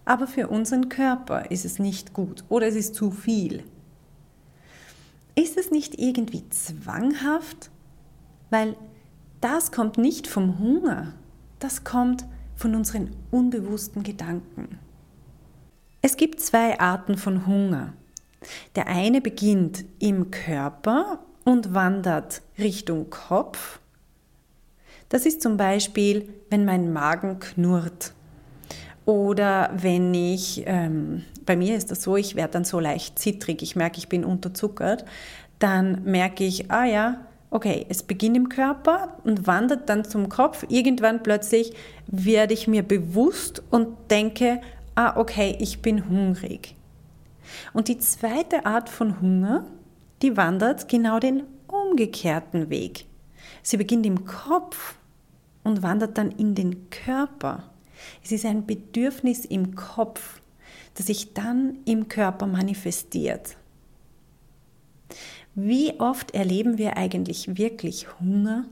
aber 0.05 0.25
für 0.25 0.47
unseren 0.47 0.89
Körper 0.89 1.51
ist 1.51 1.65
es 1.65 1.77
nicht 1.77 2.13
gut 2.13 2.43
oder 2.49 2.67
es 2.67 2.75
ist 2.75 2.95
zu 2.95 3.11
viel. 3.11 3.63
Ist 5.35 5.57
es 5.57 5.69
nicht 5.69 5.99
irgendwie 5.99 6.49
zwanghaft? 6.49 7.69
Weil 8.49 8.75
das 9.41 9.71
kommt 9.71 9.99
nicht 9.99 10.25
vom 10.25 10.57
Hunger, 10.57 11.13
das 11.59 11.83
kommt 11.83 12.25
von 12.55 12.73
unseren 12.73 13.15
unbewussten 13.29 14.01
Gedanken. 14.01 14.79
Es 16.01 16.17
gibt 16.17 16.39
zwei 16.39 16.79
Arten 16.79 17.17
von 17.17 17.45
Hunger. 17.45 17.93
Der 18.75 18.87
eine 18.87 19.21
beginnt 19.21 19.85
im 19.99 20.31
Körper 20.31 21.19
und 21.45 21.75
wandert 21.75 22.41
Richtung 22.57 23.09
Kopf 23.09 23.80
das 25.11 25.25
ist 25.25 25.41
zum 25.41 25.57
Beispiel, 25.57 26.29
wenn 26.49 26.63
mein 26.63 26.93
Magen 26.93 27.39
knurrt 27.39 28.13
oder 29.05 29.69
wenn 29.75 30.13
ich, 30.13 30.63
ähm, 30.65 31.23
bei 31.45 31.57
mir 31.57 31.75
ist 31.75 31.91
das 31.91 32.01
so, 32.01 32.15
ich 32.15 32.35
werde 32.35 32.53
dann 32.53 32.63
so 32.63 32.79
leicht 32.79 33.19
zittrig, 33.19 33.61
ich 33.61 33.75
merke, 33.75 33.97
ich 33.97 34.07
bin 34.07 34.23
unterzuckert, 34.23 35.03
dann 35.59 36.03
merke 36.05 36.45
ich, 36.45 36.71
ah 36.71 36.85
ja, 36.85 37.25
okay, 37.49 37.85
es 37.89 38.03
beginnt 38.03 38.37
im 38.37 38.47
Körper 38.47 39.17
und 39.25 39.45
wandert 39.47 39.89
dann 39.89 40.05
zum 40.05 40.29
Kopf. 40.29 40.65
Irgendwann 40.69 41.23
plötzlich 41.23 41.73
werde 42.07 42.53
ich 42.53 42.69
mir 42.69 42.81
bewusst 42.81 43.61
und 43.69 43.89
denke, 44.09 44.61
ah 44.95 45.19
okay, 45.19 45.57
ich 45.59 45.81
bin 45.81 46.09
hungrig. 46.09 46.75
Und 47.73 47.89
die 47.89 47.99
zweite 47.99 48.65
Art 48.65 48.87
von 48.87 49.19
Hunger, 49.19 49.65
die 50.21 50.37
wandert 50.37 50.87
genau 50.87 51.19
den 51.19 51.43
umgekehrten 51.67 52.69
Weg. 52.69 53.05
Sie 53.61 53.75
beginnt 53.75 54.05
im 54.05 54.23
Kopf 54.23 54.95
und 55.63 55.83
wandert 55.83 56.17
dann 56.17 56.31
in 56.31 56.55
den 56.55 56.89
Körper. 56.89 57.71
Es 58.23 58.31
ist 58.31 58.45
ein 58.45 58.65
Bedürfnis 58.65 59.45
im 59.45 59.75
Kopf, 59.75 60.41
das 60.95 61.07
sich 61.07 61.33
dann 61.33 61.79
im 61.85 62.07
Körper 62.07 62.47
manifestiert. 62.47 63.57
Wie 65.53 65.99
oft 65.99 66.33
erleben 66.33 66.77
wir 66.77 66.97
eigentlich 66.97 67.57
wirklich 67.57 68.19
Hunger, 68.19 68.65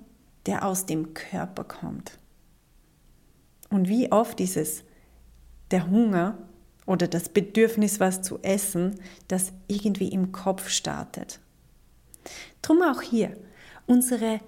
der 0.46 0.65
aus 0.65 0.86
dem 0.86 1.13
Körper 1.13 1.63
kommt? 1.63 2.17
Und 3.69 3.89
wie 3.89 4.12
oft 4.12 4.39
ist 4.39 4.58
es 4.58 4.84
der 5.72 5.89
Hunger 5.89 6.38
oder 6.86 7.08
das 7.08 7.29
Bedürfnis, 7.29 8.00
was 8.00 8.22
zu 8.22 8.39
essen, 8.41 8.96
das 9.27 9.51
irgendwie 9.67 10.08
im 10.08 10.31
Kopf 10.31 10.69
startet? 10.69 11.39
Drum 12.62 12.81
auch 12.81 13.01
hier, 13.01 13.36
unsere 13.86 14.39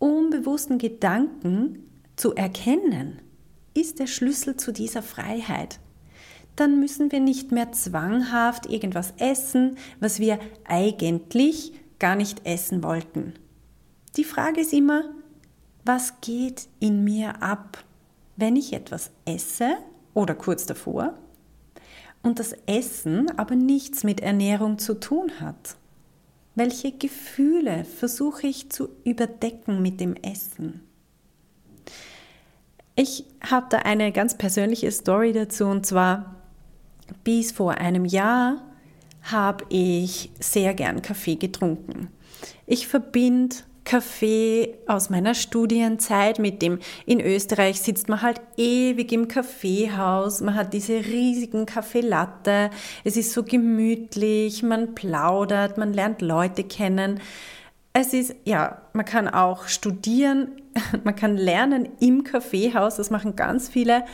unbewussten 0.00 0.78
Gedanken 0.78 1.86
zu 2.16 2.34
erkennen, 2.34 3.22
ist 3.74 4.00
der 4.00 4.08
Schlüssel 4.08 4.56
zu 4.56 4.72
dieser 4.72 5.02
Freiheit. 5.02 5.78
Dann 6.56 6.80
müssen 6.80 7.12
wir 7.12 7.20
nicht 7.20 7.52
mehr 7.52 7.70
zwanghaft 7.70 8.66
irgendwas 8.66 9.14
essen, 9.18 9.76
was 10.00 10.18
wir 10.18 10.40
eigentlich 10.64 11.72
gar 12.00 12.16
nicht 12.16 12.44
essen 12.44 12.82
wollten. 12.82 13.34
Die 14.16 14.24
Frage 14.24 14.62
ist 14.62 14.72
immer, 14.72 15.04
was 15.84 16.20
geht 16.20 16.66
in 16.80 17.04
mir 17.04 17.42
ab, 17.42 17.84
wenn 18.36 18.56
ich 18.56 18.72
etwas 18.72 19.10
esse 19.24 19.76
oder 20.14 20.34
kurz 20.34 20.66
davor 20.66 21.14
und 22.22 22.38
das 22.38 22.54
Essen 22.66 23.30
aber 23.38 23.54
nichts 23.54 24.02
mit 24.02 24.20
Ernährung 24.20 24.78
zu 24.78 24.94
tun 24.94 25.40
hat? 25.40 25.76
Welche 26.62 26.92
Gefühle 26.92 27.86
versuche 27.86 28.46
ich 28.46 28.68
zu 28.68 28.90
überdecken 29.04 29.80
mit 29.80 29.98
dem 29.98 30.14
Essen? 30.16 30.82
Ich 32.96 33.24
habe 33.40 33.68
da 33.70 33.78
eine 33.78 34.12
ganz 34.12 34.36
persönliche 34.36 34.92
Story 34.92 35.32
dazu 35.32 35.64
und 35.64 35.86
zwar 35.86 36.36
bis 37.24 37.50
vor 37.50 37.78
einem 37.78 38.04
Jahr 38.04 38.62
habe 39.22 39.64
ich 39.70 40.32
sehr 40.38 40.74
gern 40.74 41.00
Kaffee 41.00 41.36
getrunken. 41.36 42.08
Ich 42.66 42.88
verbinde 42.88 43.56
Kaffee 43.84 44.78
aus 44.86 45.10
meiner 45.10 45.34
Studienzeit 45.34 46.38
mit 46.38 46.62
dem, 46.62 46.78
in 47.06 47.20
Österreich 47.20 47.80
sitzt 47.80 48.08
man 48.08 48.22
halt 48.22 48.40
ewig 48.56 49.12
im 49.12 49.28
Kaffeehaus, 49.28 50.40
man 50.40 50.54
hat 50.54 50.72
diese 50.72 51.04
riesigen 51.04 51.66
Kaffeelatte, 51.66 52.70
es 53.04 53.16
ist 53.16 53.32
so 53.32 53.42
gemütlich, 53.42 54.62
man 54.62 54.94
plaudert, 54.94 55.78
man 55.78 55.92
lernt 55.92 56.22
Leute 56.22 56.64
kennen. 56.64 57.20
Es 57.92 58.14
ist, 58.14 58.36
ja, 58.44 58.82
man 58.92 59.04
kann 59.04 59.28
auch 59.28 59.66
studieren, 59.66 60.52
man 61.04 61.16
kann 61.16 61.36
lernen 61.36 61.88
im 62.00 62.24
Kaffeehaus, 62.24 62.96
das 62.96 63.10
machen 63.10 63.34
ganz 63.34 63.68
viele. 63.68 64.04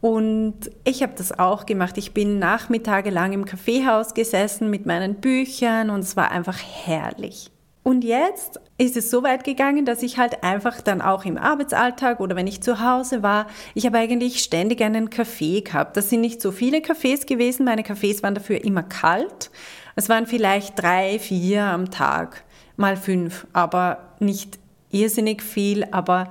Und 0.00 0.70
ich 0.84 1.02
habe 1.02 1.12
das 1.14 1.38
auch 1.38 1.66
gemacht. 1.66 1.98
Ich 1.98 2.14
bin 2.14 2.38
nachmittagelang 2.38 3.34
im 3.34 3.44
Kaffeehaus 3.44 4.14
gesessen 4.14 4.70
mit 4.70 4.86
meinen 4.86 5.16
Büchern 5.16 5.90
und 5.90 6.00
es 6.00 6.16
war 6.16 6.30
einfach 6.30 6.58
herrlich. 6.58 7.50
Und 7.82 8.04
jetzt 8.04 8.60
ist 8.76 8.96
es 8.96 9.10
so 9.10 9.22
weit 9.22 9.42
gegangen, 9.42 9.86
dass 9.86 10.02
ich 10.02 10.18
halt 10.18 10.44
einfach 10.44 10.82
dann 10.82 11.00
auch 11.00 11.24
im 11.24 11.38
Arbeitsalltag 11.38 12.20
oder 12.20 12.36
wenn 12.36 12.46
ich 12.46 12.60
zu 12.60 12.80
Hause 12.80 13.22
war, 13.22 13.46
ich 13.74 13.86
habe 13.86 13.96
eigentlich 13.98 14.40
ständig 14.40 14.82
einen 14.82 15.08
Kaffee 15.08 15.62
gehabt. 15.62 15.96
Das 15.96 16.10
sind 16.10 16.20
nicht 16.20 16.42
so 16.42 16.52
viele 16.52 16.82
Kaffees 16.82 17.24
gewesen. 17.24 17.64
Meine 17.64 17.82
Kaffees 17.82 18.22
waren 18.22 18.34
dafür 18.34 18.62
immer 18.64 18.82
kalt. 18.82 19.50
Es 19.96 20.10
waren 20.10 20.26
vielleicht 20.26 20.78
drei, 20.80 21.18
vier 21.18 21.64
am 21.64 21.90
Tag, 21.90 22.44
mal 22.76 22.96
fünf, 22.96 23.46
aber 23.54 24.14
nicht 24.18 24.58
irrsinnig 24.90 25.42
viel. 25.42 25.86
Aber 25.90 26.30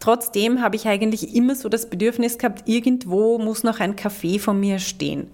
trotzdem 0.00 0.60
habe 0.60 0.76
ich 0.76 0.86
eigentlich 0.86 1.34
immer 1.34 1.54
so 1.54 1.70
das 1.70 1.88
Bedürfnis 1.88 2.36
gehabt, 2.36 2.68
irgendwo 2.68 3.38
muss 3.38 3.62
noch 3.64 3.80
ein 3.80 3.96
Kaffee 3.96 4.38
von 4.38 4.60
mir 4.60 4.78
stehen, 4.78 5.28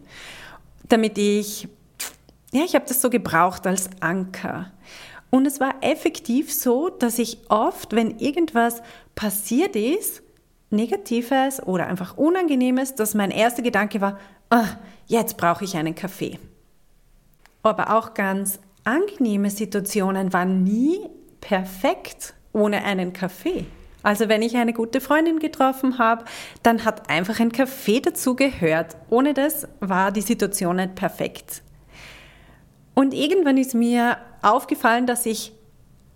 damit 0.89 1.19
ich, 1.19 1.69
ja, 2.53 2.63
ich 2.65 2.77
habe 2.77 2.85
das 2.87 3.01
so 3.03 3.11
gebraucht 3.11 3.67
als 3.67 3.91
Anker. 4.01 4.71
Und 5.37 5.45
es 5.45 5.61
war 5.61 5.75
effektiv 5.83 6.51
so, 6.51 6.89
dass 6.89 7.19
ich 7.19 7.37
oft, 7.51 7.95
wenn 7.95 8.19
irgendwas 8.21 8.81
passiert 9.15 9.77
ist, 9.77 10.23
Negatives 10.71 11.63
oder 11.63 11.89
einfach 11.89 12.17
Unangenehmes, 12.17 12.95
dass 12.95 13.13
mein 13.13 13.31
erster 13.31 13.61
Gedanke 13.61 14.01
war, 14.01 14.19
oh, 14.51 14.65
jetzt 15.07 15.37
brauche 15.37 15.63
ich 15.63 15.77
einen 15.77 15.95
Kaffee. 15.95 16.39
Aber 17.63 17.95
auch 17.95 18.15
ganz 18.15 18.61
angenehme 18.85 19.51
Situationen 19.51 20.33
waren 20.33 20.65
nie 20.65 21.01
perfekt 21.43 22.33
ohne 22.55 22.83
einen 22.85 23.13
Kaffee. 23.13 23.67
Also 24.03 24.31
wenn 24.31 24.41
ich 24.41 24.57
eine 24.57 24.73
gute 24.73 25.03
Freundin 25.03 25.39
getroffen 25.39 25.99
habe, 25.99 26.25
dann 26.63 26.87
hat 26.87 27.11
einfach 27.11 27.41
ein 27.41 27.53
Kaffee 27.53 28.01
dazu 28.01 28.37
gehört. 28.37 28.97
Ohne 29.11 29.35
das 29.35 29.69
war 29.81 30.13
die 30.13 30.23
Situation 30.23 30.77
nicht 30.77 30.95
perfekt. 30.95 31.61
Und 32.99 33.13
irgendwann 33.13 33.59
ist 33.59 33.75
mir 33.75 34.17
aufgefallen, 34.41 35.07
dass 35.07 35.27
ich 35.27 35.53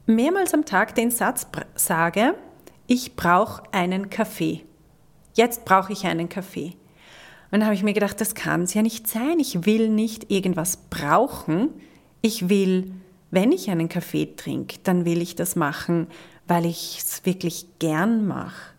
mehrmals 0.06 0.54
am 0.54 0.64
Tag 0.64 0.94
den 0.94 1.10
Satz 1.10 1.46
sage, 1.74 2.34
ich 2.86 3.16
brauche 3.16 3.62
einen 3.70 4.08
Kaffee. 4.08 4.64
Jetzt 5.34 5.66
brauche 5.66 5.92
ich 5.92 6.06
einen 6.06 6.30
Kaffee. 6.30 6.72
Und 7.50 7.60
dann 7.60 7.64
habe 7.64 7.74
ich 7.74 7.82
mir 7.82 7.92
gedacht, 7.92 8.18
das 8.18 8.34
kann 8.34 8.62
es 8.62 8.72
ja 8.72 8.80
nicht 8.80 9.06
sein. 9.08 9.38
Ich 9.40 9.66
will 9.66 9.90
nicht 9.90 10.30
irgendwas 10.30 10.78
brauchen. 10.88 11.68
Ich 12.22 12.48
will, 12.48 12.94
wenn 13.30 13.52
ich 13.52 13.68
einen 13.68 13.90
Kaffee 13.90 14.34
trinke, 14.34 14.78
dann 14.82 15.04
will 15.04 15.20
ich 15.20 15.36
das 15.36 15.56
machen, 15.56 16.06
weil 16.48 16.64
ich 16.64 16.98
es 16.98 17.26
wirklich 17.26 17.66
gern 17.78 18.26
mache. 18.26 18.72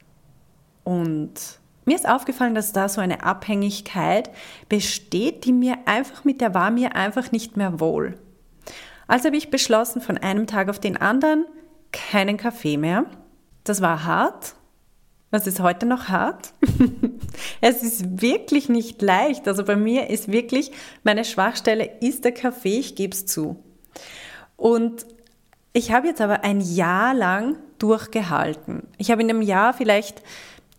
Und 0.84 1.61
mir 1.86 1.96
ist 1.96 2.08
aufgefallen, 2.08 2.56
dass 2.56 2.74
da 2.74 2.90
so 2.90 3.02
eine 3.02 3.24
Abhängigkeit 3.24 4.30
besteht, 4.70 5.46
die 5.46 5.54
mir 5.54 5.78
einfach 5.86 6.24
mit 6.24 6.42
der 6.42 6.54
war 6.54 6.72
mir 6.72 6.96
einfach 6.96 7.32
nicht 7.32 7.58
mehr 7.58 7.80
wohl. 7.80 8.18
Also 9.08 9.26
habe 9.26 9.38
ich 9.38 9.50
beschlossen, 9.50 10.02
von 10.02 10.18
einem 10.18 10.48
Tag 10.48 10.70
auf 10.70 10.80
den 10.80 10.96
anderen 10.96 11.46
keinen 11.92 12.38
Kaffee 12.38 12.78
mehr. 12.78 13.06
Das 13.64 13.82
war 13.82 14.06
hart. 14.06 14.56
Was 15.32 15.48
ist 15.48 15.60
heute 15.60 15.86
noch 15.86 16.10
hart? 16.10 16.54
es 17.62 17.84
ist 17.84 18.22
wirklich 18.22 18.70
nicht 18.70 19.02
leicht. 19.02 19.48
Also 19.48 19.64
bei 19.64 19.76
mir 19.76 20.10
ist 20.10 20.32
wirklich, 20.32 20.72
meine 21.04 21.26
Schwachstelle 21.26 21.90
ist 22.02 22.26
der 22.26 22.34
Kaffee, 22.34 22.80
ich 22.80 22.96
gebe 22.96 23.14
es 23.14 23.26
zu. 23.26 23.64
Und 24.58 25.06
ich 25.74 25.92
habe 25.92 26.08
jetzt 26.08 26.22
aber 26.22 26.44
ein 26.44 26.60
Jahr 26.60 27.14
lang 27.14 27.58
durchgehalten. 27.80 28.88
Ich 28.98 29.10
habe 29.10 29.22
in 29.22 29.30
einem 29.30 29.42
Jahr 29.42 29.74
vielleicht 29.74 30.22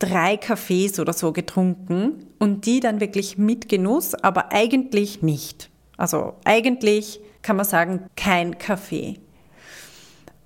drei 0.02 0.36
Kaffees 0.36 0.98
oder 0.98 1.12
so 1.12 1.32
getrunken 1.32 2.26
und 2.40 2.66
die 2.66 2.80
dann 2.80 3.00
wirklich 3.00 3.38
mit 3.38 3.68
Genuss, 3.68 4.14
aber 4.14 4.52
eigentlich 4.52 5.22
nicht. 5.22 5.70
Also 5.96 6.34
eigentlich 6.44 7.20
kann 7.42 7.56
man 7.56 7.64
sagen, 7.64 8.06
kein 8.16 8.58
Kaffee. 8.58 9.20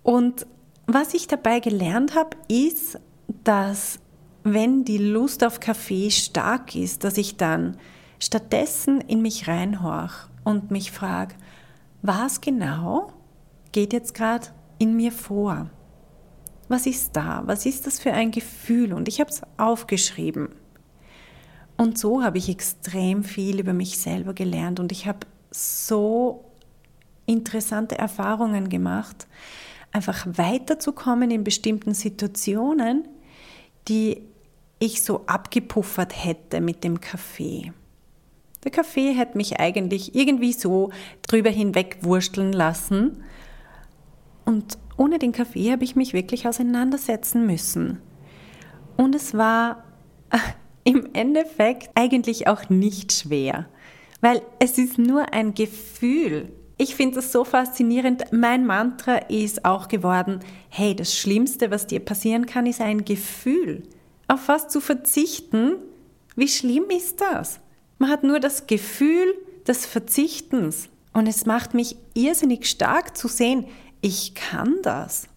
Und 0.03 0.47
was 0.87 1.15
ich 1.15 1.27
dabei 1.27 1.61
gelernt 1.61 2.15
habe, 2.15 2.37
ist, 2.49 2.99
dass 3.45 3.99
wenn 4.45 4.85
die 4.85 4.99
Lust 4.99 5.43
auf 5.43 5.59
Kaffee 5.59 6.11
stark 6.11 6.77
ist, 6.77 7.03
dass 7.03 7.17
ich 7.17 7.39
dann 7.39 7.79
stattdessen 8.21 9.01
in 9.01 9.23
mich 9.23 9.49
reinhorch 9.49 10.29
und 10.45 10.71
mich 10.71 10.93
frage, 10.93 11.35
was 12.03 12.43
genau 12.43 13.13
geht 13.73 13.95
jetzt 13.95 14.15
gerade 14.15 14.49
in 14.79 14.97
mir 14.97 15.13
vor? 15.13 15.71
Was 16.69 16.87
ist 16.87 17.15
da? 17.15 17.43
Was 17.47 17.67
ist 17.67 17.87
das 17.87 18.01
für 18.01 18.13
ein 18.13 18.31
Gefühl? 18.31 18.93
Und 18.93 19.09
ich 19.09 19.21
habe 19.21 19.31
es 19.31 19.43
aufgeschrieben. 19.57 20.49
Und 21.77 21.99
so 21.99 22.23
habe 22.23 22.39
ich 22.39 22.49
extrem 22.49 23.23
viel 23.23 23.61
über 23.61 23.73
mich 23.73 23.99
selber 23.99 24.33
gelernt 24.33 24.81
und 24.81 24.93
ich 24.93 25.07
habe 25.07 25.21
so 25.51 26.45
interessante 27.27 27.99
Erfahrungen 27.99 28.69
gemacht, 28.69 29.27
einfach 29.93 30.27
weiterzukommen 30.27 31.31
in 31.31 31.45
bestimmten 31.45 31.93
Situationen, 31.93 33.07
die 33.89 34.23
ich 34.79 35.03
so 35.03 35.27
abgepuffert 35.27 36.25
hätte 36.25 36.61
mit 36.61 36.85
dem 36.85 37.01
Kaffee. 37.01 37.73
Der 38.65 38.73
Kaffee 38.73 39.13
hätte 39.13 39.37
mich 39.37 39.61
eigentlich 39.61 40.15
irgendwie 40.15 40.53
so 40.53 40.91
drüber 41.27 41.51
hinweg 41.51 41.99
wursteln 42.03 42.53
lassen. 42.53 43.23
Und 44.47 44.79
ohne 44.97 45.19
den 45.19 45.33
Kaffee 45.33 45.71
habe 45.71 45.85
ich 45.85 45.97
mich 45.97 46.15
wirklich 46.15 46.49
auseinandersetzen 46.49 47.45
müssen. 47.47 48.01
Und 48.97 49.15
es 49.15 49.35
war 49.35 49.85
äh, 50.31 50.39
im 50.85 51.11
Endeffekt 51.13 51.91
eigentlich 51.95 52.49
auch 52.49 52.71
nicht 52.71 53.13
schwer, 53.13 53.69
weil 54.23 54.41
es 54.59 54.79
ist 54.79 54.99
nur 54.99 55.35
ein 55.35 55.53
Gefühl. 55.53 56.51
Ich 56.79 56.95
finde 56.95 57.19
es 57.19 57.33
so 57.33 57.45
faszinierend. 57.45 58.33
Mein 58.33 58.65
Mantra 58.67 59.17
ist 59.17 59.65
auch 59.65 59.89
geworden, 59.89 60.41
hey, 60.69 60.95
das 60.95 61.15
Schlimmste, 61.15 61.71
was 61.71 61.87
dir 61.87 62.01
passieren 62.01 62.47
kann, 62.47 62.67
ist 62.67 62.81
ein 62.81 63.05
Gefühl. 63.05 63.83
Auf 64.29 64.49
was 64.49 64.69
zu 64.69 64.81
verzichten, 64.81 65.77
wie 66.37 66.49
schlimm 66.49 66.85
ist 66.89 67.21
das? 67.21 67.61
Man 67.99 68.11
hat 68.11 68.23
nur 68.25 68.41
das 68.41 68.67
Gefühl 68.67 69.35
des 69.67 69.87
Verzichtens. 69.87 70.89
Und 71.13 71.27
es 71.27 71.47
macht 71.47 71.73
mich 71.73 71.97
irrsinnig 72.13 72.67
stark 72.67 73.17
zu 73.17 73.27
sehen, 73.27 73.65
ich 74.01 74.35
kann 74.35 74.77
das. 74.83 75.29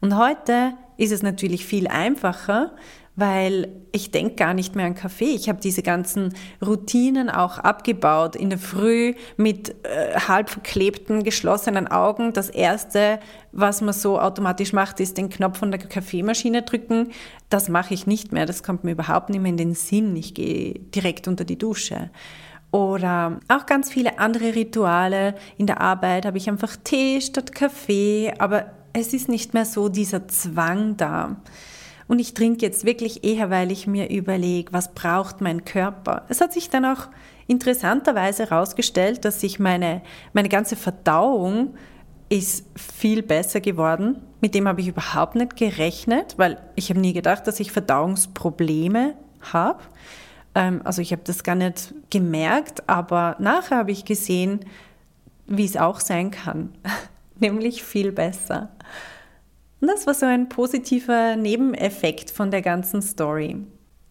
Und 0.00 0.16
heute 0.16 0.74
ist 0.96 1.12
es 1.12 1.22
natürlich 1.22 1.64
viel 1.66 1.88
einfacher, 1.88 2.72
weil 3.16 3.68
ich 3.92 4.10
denke 4.10 4.34
gar 4.34 4.54
nicht 4.54 4.74
mehr 4.74 4.86
an 4.86 4.94
Kaffee. 4.94 5.34
Ich 5.34 5.48
habe 5.48 5.60
diese 5.60 5.82
ganzen 5.82 6.34
Routinen 6.64 7.30
auch 7.30 7.58
abgebaut. 7.58 8.34
In 8.34 8.50
der 8.50 8.58
Früh 8.58 9.14
mit 9.36 9.70
äh, 9.84 10.18
halb 10.18 10.50
verklebten, 10.50 11.22
geschlossenen 11.22 11.86
Augen. 11.86 12.32
Das 12.32 12.50
Erste, 12.50 13.20
was 13.52 13.80
man 13.82 13.94
so 13.94 14.18
automatisch 14.18 14.72
macht, 14.72 14.98
ist 14.98 15.16
den 15.16 15.30
Knopf 15.30 15.58
von 15.58 15.70
der 15.70 15.78
Kaffeemaschine 15.78 16.62
drücken. 16.62 17.12
Das 17.50 17.68
mache 17.68 17.94
ich 17.94 18.06
nicht 18.06 18.32
mehr. 18.32 18.46
Das 18.46 18.64
kommt 18.64 18.82
mir 18.82 18.92
überhaupt 18.92 19.30
nicht 19.30 19.40
mehr 19.40 19.50
in 19.50 19.56
den 19.56 19.74
Sinn. 19.74 20.16
Ich 20.16 20.34
gehe 20.34 20.74
direkt 20.74 21.28
unter 21.28 21.44
die 21.44 21.58
Dusche. 21.58 22.10
Oder 22.74 23.38
auch 23.46 23.66
ganz 23.66 23.88
viele 23.88 24.18
andere 24.18 24.56
Rituale. 24.56 25.36
In 25.58 25.68
der 25.68 25.80
Arbeit 25.80 26.26
habe 26.26 26.38
ich 26.38 26.48
einfach 26.48 26.74
Tee 26.82 27.20
statt 27.20 27.54
Kaffee, 27.54 28.34
aber 28.38 28.66
es 28.92 29.14
ist 29.14 29.28
nicht 29.28 29.54
mehr 29.54 29.64
so 29.64 29.88
dieser 29.88 30.26
Zwang 30.26 30.96
da. 30.96 31.36
Und 32.08 32.18
ich 32.18 32.34
trinke 32.34 32.66
jetzt 32.66 32.84
wirklich 32.84 33.22
eher, 33.22 33.48
weil 33.48 33.70
ich 33.70 33.86
mir 33.86 34.10
überlege, 34.10 34.72
was 34.72 34.92
braucht 34.92 35.40
mein 35.40 35.64
Körper. 35.64 36.24
Es 36.28 36.40
hat 36.40 36.52
sich 36.52 36.68
dann 36.68 36.84
auch 36.84 37.06
interessanterweise 37.46 38.50
herausgestellt, 38.50 39.24
dass 39.24 39.40
sich 39.40 39.60
meine, 39.60 40.02
meine 40.32 40.48
ganze 40.48 40.74
Verdauung 40.74 41.76
ist 42.28 42.66
viel 42.74 43.22
besser 43.22 43.60
geworden. 43.60 44.20
Mit 44.40 44.56
dem 44.56 44.66
habe 44.66 44.80
ich 44.80 44.88
überhaupt 44.88 45.36
nicht 45.36 45.56
gerechnet, 45.56 46.34
weil 46.38 46.60
ich 46.74 46.90
habe 46.90 46.98
nie 46.98 47.12
gedacht, 47.12 47.46
dass 47.46 47.60
ich 47.60 47.70
Verdauungsprobleme 47.70 49.14
habe. 49.52 49.78
Ähm, 50.54 50.80
also 50.84 51.02
ich 51.02 51.12
habe 51.12 51.22
das 51.24 51.42
gar 51.42 51.54
nicht 51.54 51.94
gemerkt, 52.10 52.88
aber 52.88 53.36
nachher 53.38 53.78
habe 53.78 53.92
ich 53.92 54.04
gesehen, 54.04 54.60
wie 55.46 55.64
es 55.64 55.76
auch 55.76 56.00
sein 56.00 56.30
kann, 56.30 56.70
nämlich 57.38 57.82
viel 57.82 58.12
besser. 58.12 58.70
Und 59.80 59.88
das 59.88 60.06
war 60.06 60.14
so 60.14 60.26
ein 60.26 60.48
positiver 60.48 61.36
Nebeneffekt 61.36 62.30
von 62.30 62.50
der 62.50 62.62
ganzen 62.62 63.02
Story. 63.02 63.58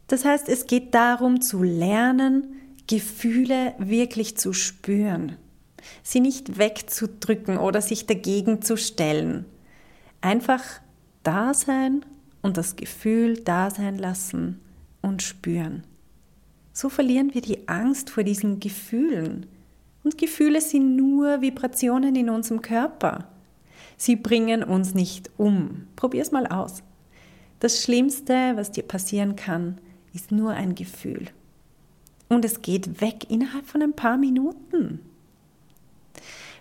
Das 0.07 0.25
heißt, 0.25 0.47
es 0.49 0.67
geht 0.67 0.93
darum 0.93 1.41
zu 1.41 1.63
lernen, 1.63 2.55
Gefühle 2.87 3.73
wirklich 3.79 4.37
zu 4.37 4.53
spüren, 4.53 5.37
sie 6.03 6.19
nicht 6.19 6.59
wegzudrücken 6.59 7.57
oder 7.57 7.81
sich 7.81 8.05
dagegen 8.05 8.61
zu 8.61 8.77
stellen. 8.77 9.45
Einfach 10.21 10.63
da 11.23 11.53
sein 11.53 12.05
und 12.41 12.57
das 12.57 12.75
Gefühl 12.75 13.37
da 13.37 13.71
sein 13.71 13.97
lassen 13.97 14.59
und 15.01 15.23
spüren. 15.23 15.83
So 16.73 16.89
verlieren 16.89 17.33
wir 17.33 17.41
die 17.41 17.67
Angst 17.67 18.09
vor 18.09 18.23
diesen 18.23 18.59
Gefühlen. 18.59 19.45
Und 20.03 20.17
Gefühle 20.17 20.59
sind 20.59 20.95
nur 20.95 21.41
Vibrationen 21.41 22.15
in 22.15 22.29
unserem 22.29 22.61
Körper. 22.61 23.29
Sie 23.95 24.15
bringen 24.15 24.63
uns 24.63 24.93
nicht 24.93 25.29
um. 25.37 25.87
Probier's 25.95 26.31
mal 26.31 26.47
aus. 26.47 26.83
Das 27.59 27.81
Schlimmste, 27.81 28.33
was 28.55 28.71
dir 28.71 28.83
passieren 28.83 29.35
kann, 29.35 29.77
ist 30.13 30.31
nur 30.31 30.51
ein 30.51 30.75
Gefühl. 30.75 31.27
Und 32.27 32.43
es 32.43 32.61
geht 32.61 32.99
weg 32.99 33.29
innerhalb 33.29 33.67
von 33.67 33.81
ein 33.81 33.93
paar 33.93 34.17
Minuten. 34.17 34.99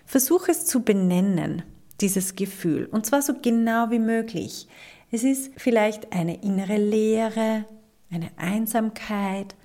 Versuch 0.05 0.47
es 0.47 0.65
zu 0.65 0.83
benennen, 0.83 1.63
dieses 1.99 2.35
Gefühl, 2.35 2.87
und 2.91 3.05
zwar 3.05 3.21
so 3.21 3.33
genau 3.41 3.89
wie 3.89 3.99
möglich. 3.99 4.67
Es 5.11 5.23
ist 5.23 5.51
vielleicht 5.57 6.13
eine 6.13 6.41
innere 6.43 6.77
Leere, 6.77 7.65
eine 8.11 8.29
Einsamkeit, 8.37 9.55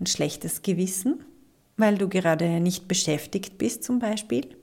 ein 0.00 0.06
schlechtes 0.06 0.62
Gewissen, 0.62 1.24
weil 1.76 1.98
du 1.98 2.08
gerade 2.08 2.60
nicht 2.60 2.88
beschäftigt 2.88 3.58
bist 3.58 3.84
zum 3.84 3.98
Beispiel. 3.98 4.56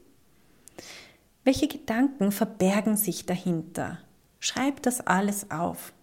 Welche 1.44 1.68
Gedanken 1.68 2.32
verbergen 2.32 2.98
sich 2.98 3.26
dahinter? 3.26 4.00
Schreib 4.40 4.82
das 4.84 5.06
alles 5.06 5.50
auf. 5.52 5.94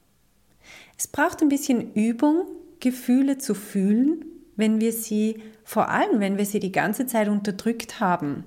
Es 0.97 1.07
braucht 1.07 1.42
ein 1.42 1.49
bisschen 1.49 1.92
Übung, 1.94 2.47
Gefühle 2.81 3.38
zu 3.38 3.55
fühlen, 3.55 4.25
wenn 4.57 4.81
wir 4.81 4.92
sie, 4.92 5.42
vor 5.64 5.88
allem 5.88 6.20
wenn 6.20 6.38
wir 6.38 6.47
sie 6.47 6.61
die 6.61 6.73
ganze 6.73 7.07
Zeit 7.07 7.29
unterdrückt 7.29 8.01
haben. 8.01 8.44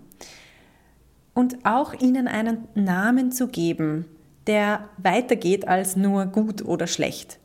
Und 1.33 1.65
auch 1.65 1.93
ihnen 1.93 2.27
einen 2.27 2.67
Namen 2.73 3.31
zu 3.31 3.47
geben, 3.47 4.05
der 4.47 4.89
weitergeht 4.97 5.67
als 5.67 5.95
nur 5.95 6.25
gut 6.25 6.65
oder 6.65 6.87
schlecht. 6.87 7.39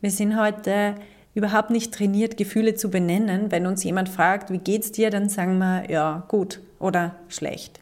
Wir 0.00 0.10
sind 0.10 0.38
heute 0.38 0.96
überhaupt 1.34 1.70
nicht 1.70 1.92
trainiert, 1.92 2.36
Gefühle 2.36 2.74
zu 2.74 2.90
benennen. 2.90 3.50
Wenn 3.50 3.66
uns 3.66 3.82
jemand 3.84 4.08
fragt, 4.08 4.50
wie 4.50 4.58
geht's 4.58 4.92
dir, 4.92 5.10
dann 5.10 5.28
sagen 5.28 5.58
wir 5.58 5.90
ja, 5.90 6.24
gut 6.28 6.60
oder 6.78 7.16
schlecht. 7.28 7.80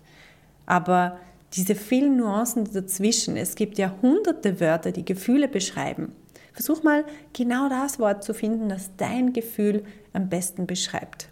Aber 0.67 1.19
diese 1.55 1.75
vielen 1.75 2.17
Nuancen 2.17 2.73
dazwischen, 2.73 3.37
es 3.37 3.55
gibt 3.55 3.79
ja 3.79 3.93
hunderte 4.01 4.61
Wörter, 4.61 4.91
die 4.91 5.05
Gefühle 5.05 5.49
beschreiben. 5.49 6.13
Versuch 6.53 6.83
mal 6.83 7.05
genau 7.33 7.69
das 7.69 7.99
Wort 7.99 8.25
zu 8.25 8.35
finden, 8.35 8.69
das 8.69 8.91
dein 8.97 9.33
Gefühl 9.33 9.85
am 10.13 10.29
besten 10.29 10.67
beschreibt. 10.67 11.29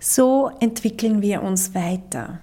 So 0.00 0.50
entwickeln 0.60 1.22
wir 1.22 1.42
uns 1.42 1.74
weiter. 1.74 2.40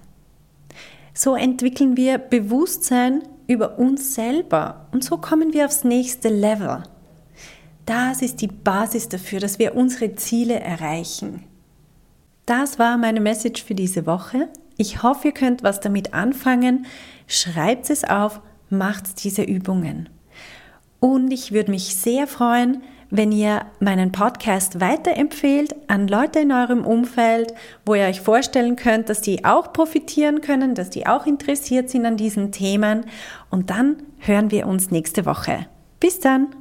So 1.14 1.36
entwickeln 1.36 1.98
wir 1.98 2.18
Bewusstsein 2.18 3.22
über 3.48 3.78
uns 3.78 4.16
selber 4.16 4.88
und 4.92 5.04
so 5.04 5.18
kommen 5.18 5.54
wir 5.54 5.66
aufs 5.66 5.84
nächste 5.84 6.30
Level. 6.30 6.84
Das 7.92 8.22
ist 8.22 8.40
die 8.40 8.48
Basis 8.48 9.10
dafür, 9.10 9.42
dass 9.42 9.60
wir 9.60 9.76
unsere 9.76 10.16
Ziele 10.16 10.58
erreichen. 10.58 11.44
Das 12.46 12.80
war 12.80 12.96
meine 12.96 13.20
Message 13.20 13.66
für 13.66 13.76
diese 13.76 14.06
Woche. 14.06 14.48
Ich 14.78 15.04
hoffe, 15.04 15.28
ihr 15.28 15.34
könnt 15.34 15.62
was 15.62 15.82
damit 15.82 16.14
anfangen. 16.14 16.86
Schreibt 17.28 17.90
es 17.90 18.06
auf, 18.06 18.40
macht 18.70 19.22
diese 19.26 19.42
Übungen. 19.44 20.08
Und 21.02 21.34
ich 21.34 21.52
würde 21.52 21.70
mich 21.70 21.98
sehr 21.98 22.28
freuen, 22.28 22.82
wenn 23.10 23.34
ihr 23.34 23.66
meinen 23.82 24.14
Podcast 24.14 24.80
weiterempfehlt 24.80 25.76
an 25.90 26.08
Leute 26.08 26.40
in 26.40 26.54
eurem 26.54 26.86
Umfeld, 26.86 27.54
wo 27.86 27.96
ihr 27.96 28.06
euch 28.06 28.22
vorstellen 28.22 28.78
könnt, 28.78 29.10
dass 29.10 29.20
die 29.20 29.44
auch 29.44 29.74
profitieren 29.74 30.40
können, 30.40 30.76
dass 30.76 30.92
die 30.92 31.08
auch 31.08 31.26
interessiert 31.26 31.90
sind 31.90 32.06
an 32.06 32.16
diesen 32.16 32.54
Themen. 32.54 33.04
Und 33.50 33.70
dann 33.70 33.98
hören 34.20 34.50
wir 34.50 34.66
uns 34.66 34.92
nächste 34.92 35.26
Woche. 35.26 35.68
Bis 36.00 36.22
dann! 36.22 36.61